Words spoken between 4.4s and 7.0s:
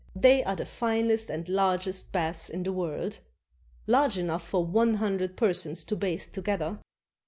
for one hundred persons to bathe together.